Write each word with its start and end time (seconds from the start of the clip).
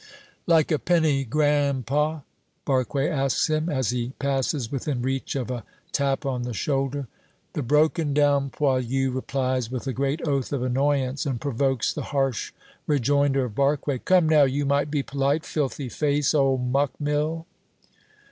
"Like 0.47 0.71
a 0.71 0.79
penny, 0.79 1.23
gran'pa?" 1.23 2.23
Barque 2.65 2.95
asks 2.95 3.51
him, 3.51 3.69
as 3.69 3.91
he 3.91 4.13
passes 4.17 4.71
within 4.71 5.03
reach 5.03 5.35
of 5.35 5.51
a 5.51 5.63
tap 5.91 6.25
on 6.25 6.41
the 6.41 6.55
shoulder. 6.55 7.07
The 7.53 7.61
broken 7.61 8.11
down 8.11 8.49
poilu 8.49 9.13
replies 9.13 9.69
with 9.69 9.85
a 9.85 9.93
great 9.93 10.27
oath 10.27 10.51
of 10.51 10.63
annoyance, 10.63 11.27
and 11.27 11.39
provokes 11.39 11.93
the 11.93 12.01
harsh 12.17 12.51
rejoinder 12.87 13.45
of 13.45 13.53
Barque: 13.53 14.03
"Come 14.05 14.27
now, 14.27 14.41
you 14.41 14.65
might 14.65 14.89
be 14.89 15.03
polite, 15.03 15.45
filthy 15.45 15.87
face, 15.87 16.33
old 16.33 16.61
muck 16.61 16.99
mill!" 16.99 17.45